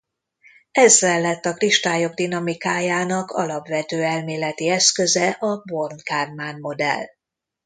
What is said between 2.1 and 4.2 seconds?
dinamikájának alapvető